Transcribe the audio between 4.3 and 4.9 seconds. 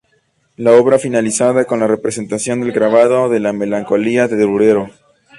Durero.